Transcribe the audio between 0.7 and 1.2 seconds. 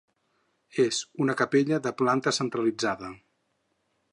És